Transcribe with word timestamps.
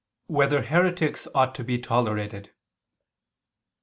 3] 0.25 0.35
Whether 0.35 0.61
Heretics 0.63 1.27
Ought 1.35 1.53
to 1.53 1.63
Be 1.63 1.77
Tolerated? 1.77 2.51